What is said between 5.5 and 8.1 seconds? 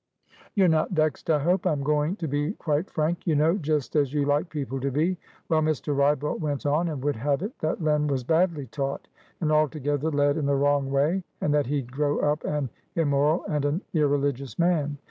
Mr. Wrybolt went on, and would have it that Len